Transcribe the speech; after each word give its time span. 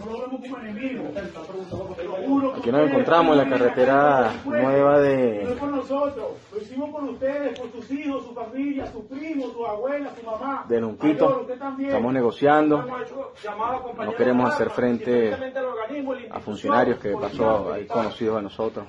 No 0.00 0.12
lo 0.12 0.20
vemos 0.20 0.40
como 0.40 0.58
enemigo. 0.58 1.04
Aquí 2.56 2.72
nos 2.72 2.90
encontramos 2.90 3.36
en 3.36 3.50
la 3.50 3.56
carretera 3.56 4.32
nueva 4.44 4.92
No 4.92 4.98
de 4.98 5.42
es 5.42 5.58
por 5.58 5.68
nosotros, 5.68 6.26
lo 6.52 6.60
hicimos 6.60 6.90
por 6.90 7.04
ustedes, 7.04 7.58
por 7.58 7.70
sus 7.72 7.90
hijos, 7.90 8.24
su 8.24 8.34
familia, 8.34 8.86
sus 8.86 9.04
primos, 9.04 9.52
su 9.52 9.66
abuela, 9.66 10.10
su 10.18 10.24
mamá. 10.24 10.64
de 10.68 10.80
Nunquito. 10.80 11.46
Estamos 11.50 12.12
negociando. 12.12 12.84
No 13.98 14.14
queremos 14.16 14.54
hacer 14.54 14.70
frente 14.70 15.36
a 16.30 16.40
funcionarios 16.40 16.98
que 16.98 17.10
pasó 17.16 17.72
ahí 17.72 17.86
conocidos 17.86 18.36
de 18.36 18.42
nosotros. 18.42 18.86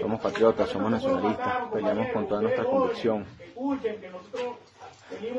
Somos 0.00 0.20
patriotas, 0.20 0.68
somos 0.70 0.90
nacionalistas, 0.90 1.68
peleamos 1.72 2.08
con 2.12 2.26
toda 2.26 2.42
nuestra 2.42 2.64
convicción. 2.64 3.26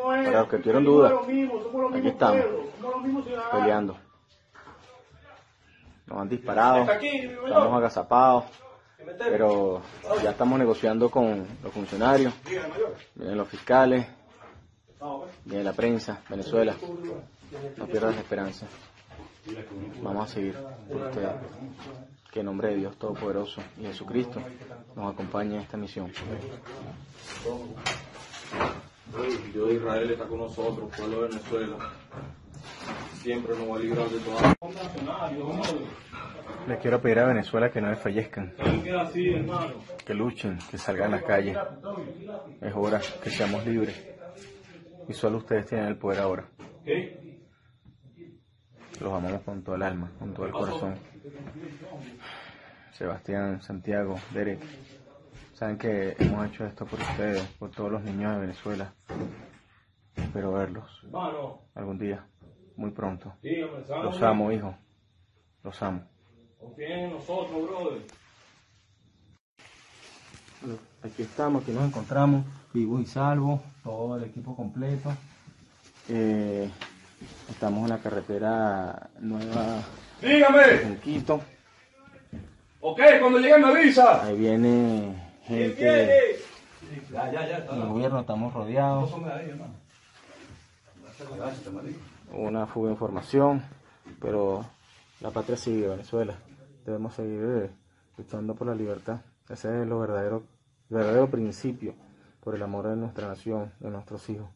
Para 0.01 0.41
los 0.41 0.49
que 0.49 0.57
tuvieron 0.57 0.83
venimos 0.83 0.83
de 0.83 0.83
duda, 0.83 1.09
los 1.09 1.27
mismos, 1.27 1.63
somos 1.63 1.81
los 1.81 1.95
aquí 1.95 2.07
estamos, 2.07 2.45
peleando. 3.51 3.95
Nos 6.11 6.19
han 6.19 6.27
disparado, 6.27 6.91
estamos 6.91 7.77
agazapados, 7.77 8.43
pero 9.17 9.81
ya 10.21 10.31
estamos 10.31 10.59
negociando 10.59 11.09
con 11.09 11.47
los 11.63 11.71
funcionarios, 11.71 12.33
vienen 13.15 13.37
los 13.37 13.47
fiscales, 13.47 14.05
viene 15.45 15.63
la 15.63 15.71
prensa, 15.71 16.21
Venezuela. 16.27 16.75
No 17.77 17.85
pierdas 17.85 18.15
la 18.15 18.21
esperanza. 18.21 18.65
Vamos 20.01 20.29
a 20.29 20.33
seguir 20.33 20.57
por 20.91 21.01
ustedes. 21.01 21.31
Que 22.29 22.41
en 22.41 22.45
nombre 22.45 22.69
de 22.71 22.75
Dios 22.75 22.97
Todopoderoso 22.97 23.61
y 23.79 23.85
Jesucristo 23.85 24.41
nos 24.97 25.13
acompañe 25.13 25.55
en 25.55 25.61
esta 25.61 25.77
misión. 25.77 26.11
Dios 29.53 29.67
de 29.69 29.73
Israel 29.75 30.11
está 30.11 30.27
con 30.27 30.39
nosotros, 30.39 30.89
pueblo 30.93 31.21
de 31.21 31.27
Venezuela. 31.29 31.77
Siempre 33.21 33.55
nos 33.55 33.69
va 33.69 33.75
a 33.75 33.79
librar 33.79 34.09
de 34.09 34.19
todas 34.19 34.57
Le 36.67 36.77
quiero 36.79 37.01
pedir 37.01 37.19
a 37.19 37.27
Venezuela 37.27 37.71
que 37.71 37.79
no 37.79 37.89
desfallezcan, 37.89 38.55
que 40.05 40.13
luchen, 40.15 40.57
que 40.69 40.77
salgan 40.79 41.13
a 41.13 41.17
las 41.17 41.23
calles. 41.23 41.55
Es 42.61 42.73
hora 42.75 42.99
que 43.23 43.29
seamos 43.29 43.65
libres. 43.65 43.95
Y 45.07 45.13
solo 45.13 45.37
ustedes 45.37 45.67
tienen 45.67 45.87
el 45.87 45.97
poder 45.97 46.19
ahora. 46.19 46.47
¿Qué? 46.83 47.41
Los 48.99 49.13
amamos 49.13 49.41
con 49.41 49.63
todo 49.63 49.75
el 49.75 49.83
alma, 49.83 50.11
con 50.17 50.33
todo 50.33 50.47
el 50.47 50.51
corazón. 50.51 50.95
Sebastián, 52.93 53.61
Santiago, 53.61 54.15
Derek, 54.33 54.59
saben 55.53 55.77
que 55.77 56.15
hemos 56.17 56.47
hecho 56.47 56.65
esto 56.65 56.85
por 56.85 56.99
ustedes, 56.99 57.43
por 57.59 57.69
todos 57.69 57.91
los 57.91 58.03
niños 58.03 58.33
de 58.33 58.41
Venezuela. 58.41 58.93
Espero 60.15 60.53
verlos 60.53 61.05
algún 61.73 61.97
día, 61.97 62.25
muy 62.75 62.91
pronto. 62.91 63.33
dígame, 63.41 63.83
¿sabes? 63.87 64.03
Los 64.05 64.21
amo, 64.21 64.51
hijo. 64.51 64.75
Los 65.63 65.81
amo. 65.81 66.01
Confíen 66.59 66.91
en 66.99 67.11
nosotros, 67.11 67.67
brother. 67.67 68.01
Aquí 71.03 71.23
estamos, 71.23 71.63
aquí 71.63 71.71
nos 71.71 71.87
encontramos, 71.87 72.45
vivos 72.73 73.01
y 73.01 73.05
salvos, 73.05 73.59
todo 73.83 74.17
el 74.17 74.23
equipo 74.25 74.55
completo. 74.55 75.11
Eh, 76.07 76.69
estamos 77.49 77.83
en 77.83 77.89
la 77.89 77.97
carretera 77.99 79.09
nueva 79.19 79.81
Dígame. 80.21 80.77
Junquito. 80.83 81.41
Ok, 82.79 82.99
cuando 83.19 83.39
llegue 83.39 83.57
me 83.57 83.67
avisa. 83.67 84.23
Ahí 84.23 84.37
viene 84.37 85.15
gente 85.45 86.37
Ya, 87.11 87.31
ya, 87.31 87.47
ya. 87.47 87.59
del 87.61 87.87
gobierno, 87.87 88.19
estamos 88.21 88.53
rodeados. 88.53 89.11
Una 92.33 92.65
fuga 92.67 92.87
de 92.87 92.93
información, 92.93 93.61
pero 94.19 94.65
la 95.19 95.31
patria 95.31 95.57
sigue, 95.57 95.87
Venezuela. 95.87 96.35
Debemos 96.85 97.13
seguir 97.13 97.43
eh, 97.43 97.69
luchando 98.17 98.55
por 98.55 98.67
la 98.67 98.75
libertad. 98.75 99.21
Ese 99.49 99.81
es 99.81 99.87
lo 99.87 99.99
verdadero, 99.99 100.43
verdadero 100.89 101.29
principio, 101.29 101.93
por 102.43 102.55
el 102.55 102.63
amor 102.63 102.87
de 102.87 102.95
nuestra 102.95 103.27
nación, 103.27 103.71
de 103.79 103.89
nuestros 103.89 104.29
hijos. 104.29 104.49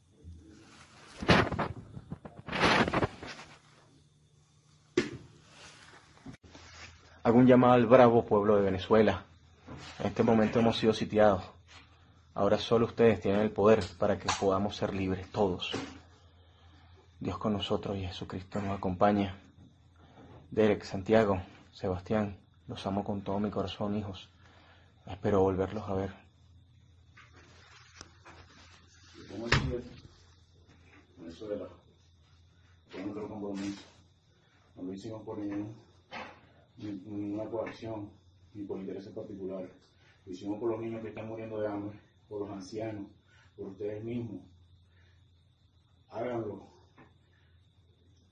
Hago 7.23 7.39
un 7.39 7.47
llamado 7.47 7.73
al 7.73 7.87
bravo 7.87 8.23
pueblo 8.25 8.55
de 8.55 8.61
Venezuela. 8.61 9.23
En 9.99 10.07
este 10.07 10.21
momento 10.21 10.59
hemos 10.59 10.77
sido 10.77 10.93
sitiados. 10.93 11.43
Ahora 12.35 12.57
solo 12.59 12.85
ustedes 12.85 13.21
tienen 13.21 13.41
el 13.41 13.49
poder 13.49 13.83
para 13.97 14.19
que 14.19 14.27
podamos 14.39 14.75
ser 14.75 14.93
libres 14.93 15.31
todos. 15.31 15.71
Dios 17.19 17.37
con 17.37 17.53
nosotros 17.53 17.97
y 17.97 18.05
Jesucristo 18.05 18.61
nos 18.61 18.77
acompaña. 18.77 19.37
Derek, 20.51 20.83
Santiago, 20.83 21.41
Sebastián, 21.71 22.37
los 22.67 22.85
amo 22.85 23.03
con 23.03 23.21
todo 23.23 23.39
mi 23.39 23.49
corazón, 23.49 23.95
hijos. 23.97 24.29
Espero 25.05 25.41
volverlos 25.41 25.87
a 25.89 25.93
ver. 25.93 26.13
Como 29.31 29.47
decía, 29.47 29.79
Venezuela, 31.17 31.67
fue 32.89 33.01
nuestro 33.03 33.27
compromiso. 33.27 33.81
No 34.75 34.83
lo 34.83 34.93
hicimos 34.93 35.21
por 35.23 35.37
ningún- 35.39 35.75
ni- 36.77 36.91
ninguna 37.05 37.49
coacción 37.49 38.09
ni 38.53 38.63
por 38.63 38.79
intereses 38.79 39.13
particulares. 39.13 39.71
Lo 40.25 40.31
hicimos 40.31 40.59
por 40.59 40.71
los 40.71 40.79
niños 40.81 41.01
que 41.01 41.09
están 41.09 41.27
muriendo 41.27 41.59
de 41.59 41.67
hambre, 41.67 41.99
por 42.27 42.41
los 42.41 42.49
ancianos, 42.49 43.07
por 43.55 43.67
ustedes 43.67 44.03
mismos. 44.03 44.41
Háganlo. 46.09 46.74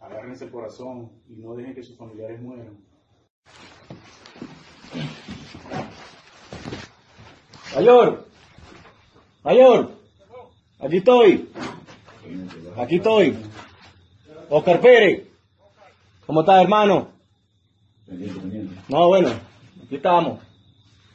Agárrense 0.04 0.44
el 0.44 0.52
corazón 0.52 1.14
y 1.30 1.38
no 1.38 1.56
dejen 1.56 1.74
que 1.74 1.82
sus 1.82 1.98
familiares 1.98 2.42
mueran. 2.42 2.78
Mayor, 7.74 8.28
mayor, 9.44 9.92
aquí 10.80 10.98
estoy, 10.98 11.50
aquí 12.76 12.96
estoy. 12.98 13.38
Oscar 14.50 14.82
Pérez, 14.82 15.24
¿cómo 16.28 16.42
estás, 16.42 16.62
hermano? 16.62 17.08
No, 18.90 19.08
bueno, 19.08 19.30
aquí 19.86 19.96
estamos, 19.96 20.40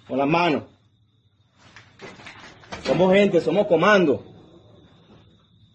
con 0.08 0.16
las 0.16 0.26
manos. 0.26 0.62
Somos 2.84 3.12
gente, 3.12 3.40
somos 3.42 3.66
comando. 3.66 4.24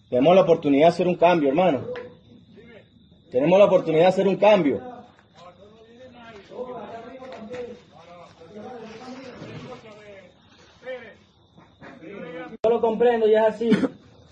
Tenemos 0.09 0.35
la 0.35 0.41
oportunidad 0.41 0.88
de 0.88 0.90
hacer 0.90 1.07
un 1.07 1.16
cambio, 1.16 1.50
hermano. 1.50 1.85
Tenemos 3.33 3.59
la 3.59 3.66
oportunidad 3.66 4.03
de 4.03 4.07
hacer 4.07 4.27
un 4.29 4.38
cambio. 4.38 4.79
Yo 12.63 12.69
lo 12.69 12.81
comprendo 12.81 13.27
y 13.27 13.33
es 13.35 13.41
así. 13.41 13.71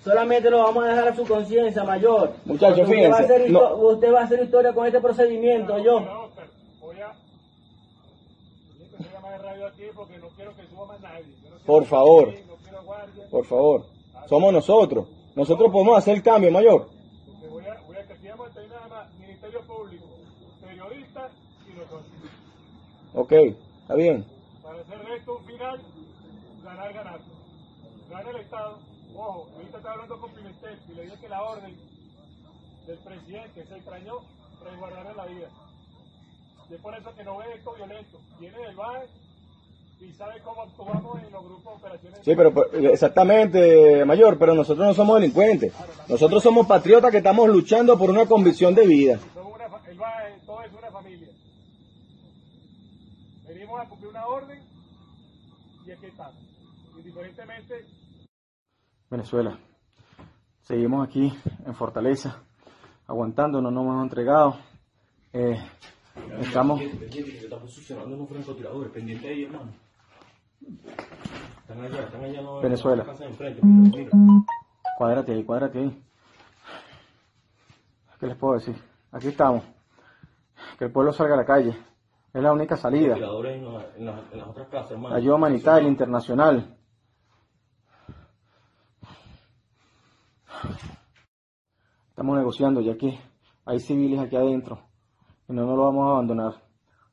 Solamente 0.04 0.50
lo 0.50 0.60
vamos 0.60 0.84
a 0.84 0.88
dejar 0.88 1.08
a 1.10 1.16
su 1.16 1.26
conciencia 1.26 1.84
mayor. 1.84 2.34
Muchachos, 2.46 2.80
Porque 2.88 3.08
usted 3.08 3.12
va 3.12 3.16
a 3.16 3.18
fíjense, 3.18 3.34
hacer 3.36 3.48
histo- 3.50 3.52
no- 3.70 3.76
Usted 3.90 4.14
va 4.14 4.20
a 4.22 4.24
hacer 4.24 4.44
historia 4.44 4.74
con 4.74 4.86
este 4.88 5.00
procedimiento, 5.02 5.78
yo. 5.80 6.00
Voy 6.80 7.00
a... 7.02 7.14
Por 11.66 11.86
favor, 11.86 12.34
por 13.30 13.46
favor. 13.46 13.86
Somos 14.28 14.54
nosotros. 14.54 15.08
Nosotros 15.36 15.72
podemos 15.72 15.98
hacer 15.98 16.16
el 16.16 16.24
cambio, 16.24 16.52
mayor. 16.52 16.88
porque 17.26 17.48
voy 17.48 17.64
a, 17.66 17.80
voy 17.88 17.96
a 17.98 18.08
que 18.08 18.14
aquí 18.14 18.28
vamos 18.28 18.50
a 18.50 18.54
tener 18.54 18.70
nada 18.70 18.88
más 18.88 19.14
Ministerio 19.20 19.62
Público, 19.62 20.06
periodistas 20.66 21.32
y 21.70 21.74
nosotros. 21.78 22.06
Ok, 23.14 23.32
está 23.82 23.96
bien. 23.96 24.26
Para 24.64 24.80
hacer 24.82 25.06
de 25.06 25.16
esto 25.18 25.38
un 25.38 25.46
final, 25.46 25.82
ganar, 26.64 26.94
ganar. 26.94 27.20
Gana 28.10 28.30
el 28.30 28.36
Estado. 28.38 28.78
Ojo, 29.16 29.50
ahorita 29.56 29.78
estaba 29.78 29.94
hablando 29.96 30.20
con 30.22 30.32
Pimentel 30.32 30.80
y 30.90 30.94
le 30.96 31.04
dije 31.04 31.18
que 31.20 31.30
la 31.30 31.44
orden 31.44 31.76
del 32.88 32.98
presidente 33.00 33.66
se 33.66 33.76
extrañó 33.76 34.14
resguardar 34.64 35.16
la 35.16 35.26
vida. 35.26 35.48
Y 36.70 36.74
es 36.74 36.82
por 36.82 36.96
eso 36.98 37.14
que 37.16 37.24
no 37.24 37.38
ve 37.38 37.46
esto 37.56 37.74
violento. 37.74 38.18
Viene 38.40 38.58
del 38.60 38.76
BAE 38.76 39.08
y 40.00 40.14
sabe 40.14 40.42
cómo 40.42 40.62
actuamos 40.64 41.22
en 41.24 41.32
los 41.32 41.44
grupos 41.44 41.74
de 41.74 41.80
operaciones. 41.88 42.20
Sí, 42.24 42.34
pero 42.36 42.54
pues, 42.54 42.68
exactamente, 42.74 44.06
mayor, 44.06 44.38
pero 44.40 44.54
nosotros 44.56 44.88
no 44.88 44.94
somos 44.94 45.20
delincuentes. 45.20 45.74
Nosotros 46.08 46.42
somos 46.42 46.66
patriotas 46.66 47.12
que 47.12 47.18
estamos 47.18 47.50
luchando 47.50 47.98
por 47.98 48.10
una 48.10 48.26
convicción 48.26 48.74
de 48.74 48.88
vida. 48.88 49.20
Somos 49.34 49.54
una 49.56 49.68
fa- 49.70 49.82
el 49.90 49.98
BAE, 49.98 50.40
todo 50.46 50.62
es 50.64 50.72
una 50.74 50.90
familia. 50.92 51.28
Venimos 53.72 53.88
a 53.88 53.90
cumplir 53.90 54.10
una 54.10 54.28
orden 54.28 54.60
y 55.86 55.92
aquí 55.92 56.06
estamos. 56.08 56.36
Indiferentemente 56.98 57.86
Venezuela. 59.10 59.58
Seguimos 60.62 61.08
aquí 61.08 61.34
en 61.66 61.74
Fortaleza, 61.74 62.44
aguantando, 63.08 63.62
no 63.62 63.72
nos 63.72 63.84
hemos 63.84 64.04
entregado. 64.04 64.58
Eh, 65.32 65.58
estamos, 66.42 66.82
Pendiente, 66.82 67.32
que 67.32 67.38
estamos 67.38 67.74
succionando 67.74 68.14
unos 68.14 68.28
francotiradores. 68.28 68.92
Pendiente 68.92 69.30
ahí, 69.30 69.44
hermano. 69.46 69.72
Están 71.62 71.82
allá, 71.82 72.04
están 72.04 72.24
allá. 72.26 72.42
No, 72.42 72.60
Venezuela. 72.60 73.04
de 73.06 73.26
enfrente, 73.26 73.62
mira, 73.64 74.10
mira. 74.16 74.46
cuádrate 74.98 75.32
ahí, 75.32 75.44
cuádrate 75.46 75.80
ahí. 75.80 76.04
¿Qué 78.20 78.28
les 78.28 78.36
puedo 78.36 78.56
decir? 78.56 78.76
Aquí 79.14 79.30
estamos. 79.30 79.64
que 80.78 80.86
el 80.86 80.92
pueblo 80.92 81.14
salga 81.14 81.36
a 81.36 81.38
la 81.38 81.46
calle. 81.46 81.91
Es 82.34 82.42
la 82.42 82.54
única 82.54 82.78
salida. 82.78 83.16
En, 83.16 83.22
la- 83.22 83.28
en 83.98 84.06
las- 84.06 84.32
en 84.32 84.38
las 84.40 84.48
otras 84.48 84.68
casas, 84.70 84.92
hermano. 84.92 85.16
Ayuda 85.16 85.36
humanitaria 85.36 85.88
internacional. 85.90 86.78
Estamos 92.10 92.38
negociando 92.38 92.82
y 92.82 92.90
aquí 92.90 93.20
hay 93.66 93.80
civiles 93.80 94.20
aquí 94.20 94.36
adentro 94.36 94.80
y 95.48 95.54
no 95.54 95.66
nos 95.66 95.78
lo 95.78 95.86
vamos 95.86 96.08
a 96.08 96.12
abandonar. 96.12 96.54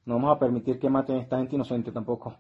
No 0.05 0.15
vamos 0.15 0.37
a 0.37 0.39
permitir 0.39 0.79
que 0.79 0.89
maten 0.91 1.17
a 1.17 1.21
esta 1.23 1.37
gente 1.39 1.55
inocente 1.57 1.93
tampoco. 1.93 2.35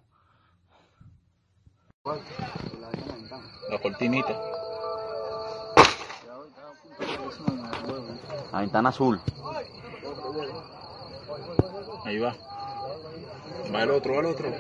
La 3.70 3.78
cortinita. 3.82 4.32
La 8.52 8.60
ventana 8.60 8.88
azul. 8.88 9.20
Ahí 12.04 12.18
va. 12.18 12.34
Va 13.74 13.82
el 13.82 13.90
otro, 13.90 14.14
va 14.14 14.20
el 14.20 14.26
otro. 14.26 14.50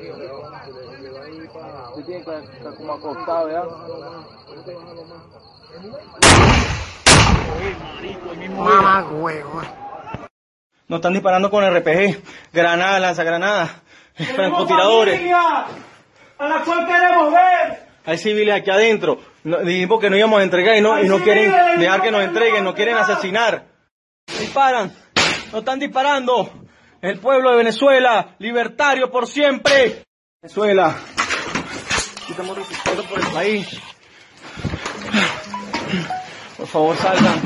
Tiene 2.06 2.24
que 2.24 2.36
estar 2.38 2.74
como 2.76 2.92
acostado, 2.92 3.46
¿verdad? 3.46 3.64
No 10.88 10.96
están 10.96 11.12
disparando 11.12 11.50
con 11.50 11.64
RPG, 11.64 12.22
granadas, 12.52 13.00
lanzagranadas, 13.00 13.70
francotiradores. 14.34 15.20
a 16.38 16.48
la 16.48 16.62
cual 16.64 16.86
queremos 16.86 17.32
ver. 17.32 17.88
Hay 18.06 18.16
civiles 18.16 18.54
aquí 18.54 18.70
adentro. 18.70 19.20
No- 19.44 19.58
dijimos 19.58 20.00
que 20.00 20.08
no 20.08 20.16
íbamos 20.16 20.40
a 20.40 20.44
entregar 20.44 20.76
y 20.76 20.80
no, 20.80 20.98
y 21.02 21.08
no 21.08 21.18
quieren 21.18 21.52
dejar 21.78 22.00
que 22.02 22.10
nos 22.10 22.22
entreguen, 22.22 22.64
nos 22.64 22.74
quieren 22.74 22.96
asesinar. 22.96 23.64
Disparan, 24.26 24.94
nos 25.52 25.54
están 25.60 25.78
disparando. 25.78 26.50
El 27.00 27.20
pueblo 27.20 27.52
de 27.52 27.58
Venezuela, 27.58 28.34
libertario 28.40 29.08
por 29.08 29.28
siempre. 29.28 30.04
Venezuela, 30.42 30.96
estamos 32.28 32.56
resistiendo 32.56 33.04
por 33.04 33.20
el 33.20 33.26
país. 33.28 33.80
Por 36.56 36.66
favor, 36.66 36.96
salgan. 36.96 37.40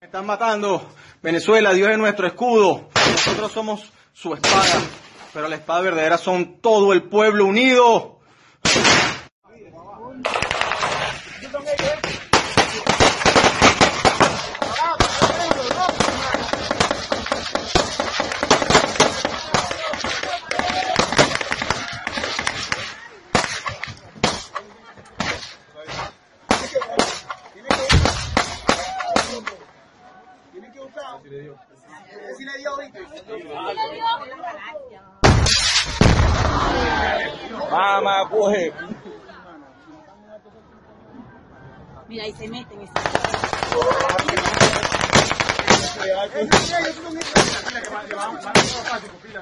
Me 0.00 0.06
están 0.06 0.26
matando. 0.26 0.92
Venezuela, 1.22 1.72
Dios 1.74 1.90
es 1.90 1.98
nuestro 1.98 2.26
escudo. 2.26 2.88
Nosotros 3.12 3.52
somos 3.52 3.92
su 4.12 4.34
espada. 4.34 4.80
Pero 5.32 5.48
la 5.48 5.54
espada 5.54 5.80
verdadera 5.82 6.18
son 6.18 6.60
todo 6.60 6.92
el 6.92 7.04
pueblo 7.04 7.46
unido. 7.46 8.18
Mamá, 37.72 38.28
coge. 38.28 38.72
Mira, 42.08 42.24
ahí 42.24 42.32
se 42.34 42.48
meten. 42.48 42.78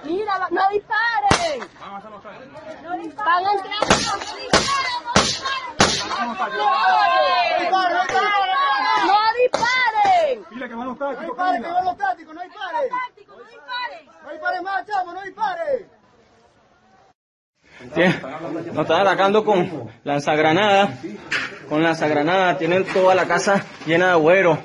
Mira, 0.05 0.39
va- 0.39 0.49
no 0.51 0.69
disparen. 0.71 1.61
No 2.83 2.97
disparen. 2.99 3.15
Van 3.17 3.47
a 3.47 3.53
entrar. 3.53 3.81
No 9.01 9.33
disparen. 9.35 10.45
Que 10.51 10.69
No 10.69 10.89
dispare, 10.91 11.17
que 11.19 11.27
Camila. 11.37 11.83
van 11.83 11.97
tácticos, 11.97 12.35
no 12.35 12.43
dispare. 12.43 12.89
Táctico, 12.89 13.33
no 13.37 13.45
disparen. 13.45 14.07
No 14.23 14.31
dispare 14.31 14.61
más, 14.63 14.87
chamo, 14.87 15.13
no 15.13 15.23
dispare. 15.23 15.89
Nos 18.73 18.83
están 18.83 19.01
atacando 19.01 19.45
con 19.45 19.91
lanzagranadas. 20.05 20.91
Con 21.69 21.83
lanzagranadas. 21.83 22.59
Tienen 22.59 22.85
toda 22.85 23.15
la 23.15 23.27
casa 23.27 23.65
llena 23.87 24.07
de 24.07 24.13
agüeros. 24.13 24.59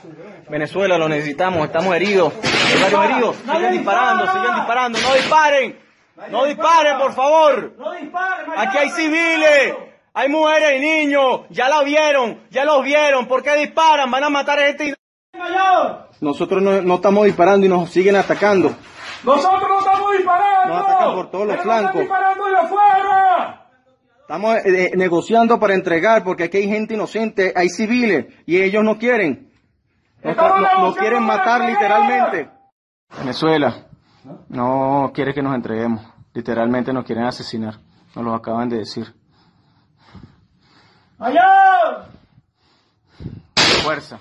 Venezuela, 0.50 0.98
lo 0.98 1.08
necesitamos. 1.08 1.66
Estamos 1.66 1.96
heridos. 1.96 2.34
Heridos. 2.34 3.36
Siguen 3.38 3.72
disparando, 3.72 4.32
siguen 4.32 4.56
disparando. 4.56 5.00
No 5.00 5.14
disparen. 5.14 5.80
No 6.30 6.46
disparen, 6.46 6.98
por 6.98 7.14
favor. 7.14 7.74
Aquí 8.58 8.78
hay 8.78 8.90
civiles. 8.90 9.76
Hay 10.14 10.30
mujeres 10.30 10.78
y 10.78 10.80
niños. 10.80 11.42
Ya 11.50 11.70
la 11.70 11.84
vieron. 11.84 12.42
Ya 12.50 12.64
los 12.66 12.84
vieron. 12.84 13.28
¿Por 13.28 13.44
qué 13.44 13.56
disparan? 13.56 14.10
Van 14.12 14.24
a 14.24 14.30
matar 14.30 14.60
a 14.60 14.68
gente. 14.68 14.96
Nosotros 16.22 16.62
no, 16.62 16.82
no 16.82 16.96
estamos 16.96 17.26
disparando 17.26 17.66
y 17.66 17.70
nos 17.70 17.90
siguen 17.90 18.16
atacando. 18.16 18.74
Nosotros 19.24 19.68
no 19.68 19.80
estamos 19.80 20.12
disparando. 20.14 20.74
Nos 20.74 20.86
atacan 20.86 21.16
por 21.16 21.32
todos 21.32 21.48
los 21.48 21.58
flancos. 21.62 22.02
Estamos 24.28 24.56
eh, 24.66 24.92
negociando 24.96 25.60
para 25.60 25.76
entregar 25.76 26.24
porque 26.24 26.46
aquí 26.46 26.58
hay 26.58 26.68
gente 26.68 26.96
inocente, 26.96 27.54
hay 27.56 27.70
civiles 27.70 28.26
y 28.48 28.60
ellos 28.60 28.84
no 28.84 28.98
quieren. 28.98 29.52
Nos, 30.24 30.36
negociando 30.82 30.96
quieren 30.96 31.22
matar 31.22 31.70
literalmente. 31.70 32.50
Venezuela 33.20 33.86
no 34.50 35.12
quiere 35.14 35.32
que 35.32 35.44
nos 35.44 35.54
entreguemos. 35.54 36.02
Literalmente 36.34 36.92
nos 36.92 37.06
quieren 37.06 37.26
asesinar. 37.26 37.76
Nos 38.16 38.26
lo 38.26 38.34
acaban 38.34 38.68
de 38.68 38.78
decir. 38.78 39.14
Mayor. 41.20 42.06
Fuerza. 43.84 44.18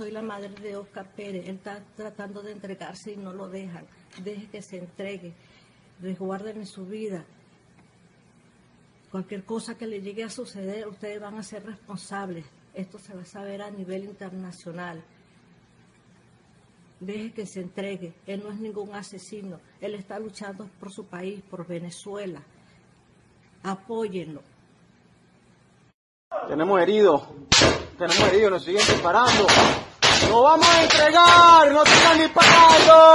Soy 0.00 0.12
la 0.12 0.22
madre 0.22 0.48
de 0.48 0.78
Oscar 0.78 1.06
Pérez. 1.14 1.46
Él 1.46 1.56
está 1.56 1.84
tratando 1.94 2.40
de 2.40 2.52
entregarse 2.52 3.12
y 3.12 3.18
no 3.18 3.34
lo 3.34 3.50
dejan. 3.50 3.86
Deje 4.24 4.48
que 4.48 4.62
se 4.62 4.78
entregue. 4.78 5.34
Resguarden 6.00 6.64
su 6.64 6.86
vida. 6.86 7.22
Cualquier 9.10 9.44
cosa 9.44 9.76
que 9.76 9.86
le 9.86 10.00
llegue 10.00 10.24
a 10.24 10.30
suceder, 10.30 10.88
ustedes 10.88 11.20
van 11.20 11.34
a 11.34 11.42
ser 11.42 11.66
responsables. 11.66 12.46
Esto 12.72 12.98
se 12.98 13.14
va 13.14 13.20
a 13.20 13.26
saber 13.26 13.60
a 13.60 13.70
nivel 13.70 14.04
internacional. 14.04 15.04
Deje 16.98 17.34
que 17.34 17.44
se 17.44 17.60
entregue. 17.60 18.14
Él 18.26 18.42
no 18.42 18.52
es 18.52 18.58
ningún 18.58 18.94
asesino. 18.94 19.60
Él 19.82 19.96
está 19.96 20.18
luchando 20.18 20.66
por 20.80 20.90
su 20.90 21.04
país, 21.04 21.42
por 21.42 21.66
Venezuela. 21.66 22.42
Apóyenlo. 23.64 24.40
Tenemos 26.48 26.80
heridos. 26.80 27.22
Tenemos 27.98 28.32
heridos, 28.32 28.50
nos 28.52 28.64
siguen 28.64 28.86
disparando. 28.86 29.46
¡Nos 30.28 30.42
vamos 30.42 30.66
a 30.68 30.82
entregar! 30.82 31.72
¡No 31.72 31.84
sigan 31.84 32.18
disparando! 32.18 33.14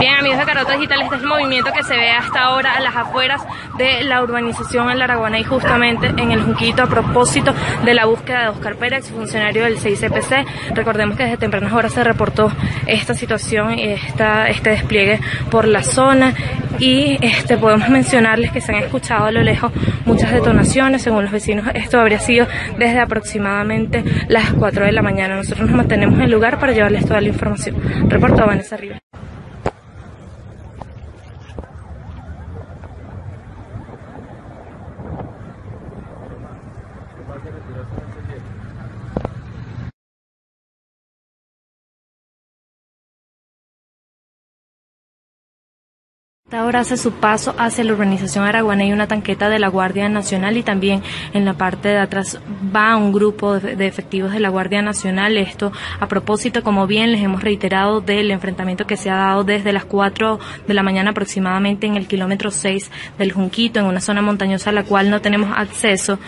Bien, 0.00 0.14
amigos 0.14 0.38
de 0.38 0.46
Carota 0.46 0.72
Digital, 0.72 1.02
este 1.02 1.16
es 1.16 1.20
el 1.20 1.28
movimiento 1.28 1.74
que 1.74 1.82
se 1.82 1.94
ve 1.94 2.10
hasta 2.10 2.40
ahora 2.40 2.72
a 2.72 2.80
las 2.80 2.96
afueras 2.96 3.42
de 3.76 4.02
la 4.02 4.22
urbanización 4.22 4.90
en 4.90 4.98
La 4.98 5.04
Araguana 5.04 5.38
y 5.38 5.44
justamente 5.44 6.06
en 6.06 6.32
el 6.32 6.40
Junquito 6.40 6.82
a 6.82 6.86
propósito 6.86 7.52
de 7.84 7.92
la 7.92 8.06
búsqueda 8.06 8.44
de 8.44 8.48
Oscar 8.48 8.76
Pérez, 8.76 9.10
funcionario 9.10 9.64
del 9.64 9.76
6CPC. 9.76 10.46
Recordemos 10.74 11.18
que 11.18 11.24
desde 11.24 11.36
tempranas 11.36 11.74
horas 11.74 11.92
se 11.92 12.02
reportó 12.02 12.50
esta 12.86 13.12
situación 13.12 13.78
y 13.78 13.88
esta, 13.88 14.48
este 14.48 14.70
despliegue 14.70 15.20
por 15.50 15.68
la 15.68 15.82
zona 15.82 16.32
y 16.78 17.18
este 17.20 17.58
podemos 17.58 17.90
mencionarles 17.90 18.52
que 18.52 18.62
se 18.62 18.72
han 18.72 18.82
escuchado 18.82 19.26
a 19.26 19.32
lo 19.32 19.42
lejos 19.42 19.70
muchas 20.06 20.32
detonaciones. 20.32 21.02
Según 21.02 21.24
los 21.24 21.32
vecinos, 21.32 21.66
esto 21.74 22.00
habría 22.00 22.20
sido 22.20 22.46
desde 22.78 23.00
aproximadamente 23.00 24.02
las 24.28 24.54
4 24.54 24.86
de 24.86 24.92
la 24.92 25.02
mañana. 25.02 25.36
Nosotros 25.36 25.68
nos 25.68 25.76
mantenemos 25.76 26.16
en 26.16 26.22
el 26.22 26.30
lugar 26.30 26.58
para 26.58 26.72
llevarles 26.72 27.04
toda 27.04 27.20
la 27.20 27.28
información. 27.28 27.76
Reportó 28.08 28.46
Vanessa 28.46 28.78
Rivas. 28.78 28.99
Ahora 46.52 46.80
hace 46.80 46.96
su 46.96 47.12
paso 47.12 47.54
hacia 47.58 47.84
la 47.84 47.92
urbanización 47.92 48.44
Araguaná 48.44 48.84
y 48.84 48.92
una 48.92 49.06
tanqueta 49.06 49.48
de 49.48 49.60
la 49.60 49.68
Guardia 49.68 50.08
Nacional 50.08 50.56
y 50.56 50.64
también 50.64 51.00
en 51.32 51.44
la 51.44 51.54
parte 51.54 51.90
de 51.90 51.98
atrás 51.98 52.40
va 52.74 52.96
un 52.96 53.12
grupo 53.12 53.60
de 53.60 53.86
efectivos 53.86 54.32
de 54.32 54.40
la 54.40 54.48
Guardia 54.48 54.82
Nacional. 54.82 55.36
Esto 55.36 55.70
a 56.00 56.08
propósito, 56.08 56.64
como 56.64 56.88
bien 56.88 57.12
les 57.12 57.22
hemos 57.22 57.44
reiterado, 57.44 58.00
del 58.00 58.32
enfrentamiento 58.32 58.84
que 58.84 58.96
se 58.96 59.10
ha 59.10 59.14
dado 59.14 59.44
desde 59.44 59.72
las 59.72 59.84
4 59.84 60.40
de 60.66 60.74
la 60.74 60.82
mañana 60.82 61.10
aproximadamente 61.10 61.86
en 61.86 61.94
el 61.94 62.08
kilómetro 62.08 62.50
6 62.50 62.90
del 63.16 63.30
Junquito, 63.30 63.78
en 63.78 63.86
una 63.86 64.00
zona 64.00 64.20
montañosa 64.20 64.70
a 64.70 64.72
la 64.72 64.82
cual 64.82 65.08
no 65.08 65.20
tenemos 65.20 65.56
acceso 65.56 66.18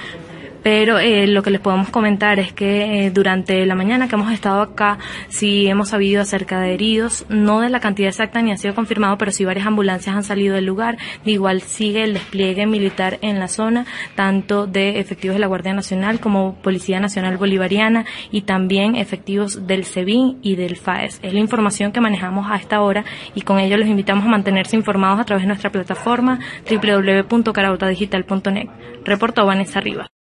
pero 0.63 0.99
eh, 0.99 1.27
lo 1.27 1.43
que 1.43 1.51
les 1.51 1.61
podemos 1.61 1.91
comentar 1.91 2.39
es 2.39 2.53
que 2.53 3.07
eh, 3.07 3.11
durante 3.11 3.67
la 3.67 3.75
mañana 3.75 4.09
que 4.09 4.15
hemos 4.15 4.33
estado 4.33 4.63
acá, 4.63 4.99
sí 5.29 5.67
hemos 5.67 5.89
sabido 5.91 6.23
acerca 6.23 6.61
de 6.61 6.75
heridos, 6.75 7.27
no 7.29 7.61
de 7.61 7.69
la 7.71 7.81
cantidad 7.81 8.09
exacta 8.09 8.41
ni 8.43 8.53
ha 8.53 8.57
sido 8.57 8.75
confirmado, 8.75 9.19
pero 9.19 9.33
sí 9.33 9.45
varias 9.45 9.67
ambulancias 9.67 10.15
han 10.15 10.25
salido 10.25 10.55
del 10.55 10.67
lugar. 10.67 10.99
Igual 11.25 11.63
sigue 11.63 12.05
el 12.05 12.15
despliegue 12.15 12.67
militar 12.67 13.19
en 13.23 13.39
la 13.39 13.49
zona, 13.49 13.87
tanto 14.15 14.67
de 14.67 15.01
efectivos 15.01 15.35
de 15.35 15.41
la 15.41 15.47
Guardia 15.47 15.75
Nacional 15.75 16.21
como 16.21 16.55
Policía 16.63 17.01
Nacional 17.01 17.37
Bolivariana 17.37 18.05
y 18.31 18.43
también 18.43 18.95
efectivos 18.97 19.67
del 19.67 19.85
SEBIN 19.85 20.39
y 20.43 20.57
del 20.57 20.77
FAES. 20.77 21.21
Es 21.23 21.33
la 21.33 21.41
información 21.41 21.93
que 21.93 22.01
manejamos 22.01 22.51
a 22.51 22.57
esta 22.57 22.81
hora 22.81 23.05
y 23.35 23.43
con 23.43 23.59
ello 23.59 23.77
los 23.77 23.89
invitamos 23.89 24.25
a 24.25 24.29
mantenerse 24.29 24.77
informados 24.77 25.21
a 25.21 25.25
través 25.25 25.43
de 25.43 25.49
nuestra 25.49 25.71
plataforma 25.71 26.39
www.carautadigital.net. 26.71 28.69
Reportó 29.05 29.45
Vanessa 29.45 29.81
Rivas. 29.81 30.22